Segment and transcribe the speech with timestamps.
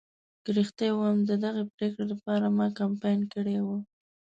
[0.43, 3.67] که رښتیا ووایم ددغې پرېکړې لپاره ما کمپاین کړی و.